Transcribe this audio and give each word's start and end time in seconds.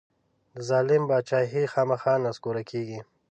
د 0.55 0.57
ظلم 0.69 1.01
بادچاهي 1.09 1.63
خامخا 1.73 2.13
نسکوره 2.25 2.63
کېږي. 2.71 2.99